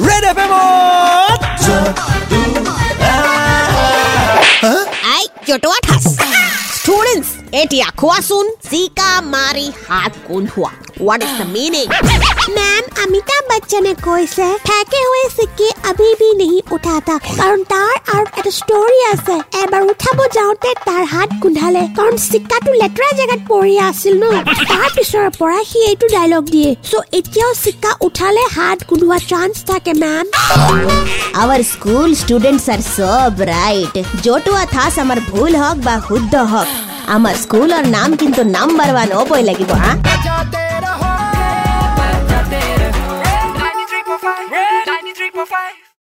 [0.00, 0.52] Red F M
[5.14, 6.06] आई चटवा ठस
[6.78, 10.70] स्टूडेंट्स एटी आखुआ सुन सीका मारी हाथ कौन हुआ
[11.00, 11.92] what is the meaning
[12.56, 15.97] ma'am Amitabh Bachchan ने कोई से फेंके हुए सिक्के अब
[16.40, 22.14] নেহি উঠাতা কাৰণ তাৰ আৰু এটা ষ্টৰি আছে। এবাৰ উঠাব যাওঁতে তাৰ হাত গোন্ধালে কাৰণ
[22.30, 24.24] চিকাটো লেতেৰা জেগাত পৰি আছিল ন।
[24.72, 30.26] তাৰপিছৰ পৰা সি এইটো ডাইলগ দিয়ে। চ' এতিয়াও চিকা উঠালে হাত গোন্ধোৱা চান্স থাকে মেম
[31.42, 32.10] আৱাৰ স্কুল
[32.74, 33.94] আৰ চব ৰাইট
[34.74, 36.68] থাচ আমাৰ ভুল হওক বা শুদ্ধ হওক
[37.16, 39.92] আমাৰ স্কুলৰ নাম কিন্তু নাম্বাৰ ওৱান হ'বই লাগিব হা?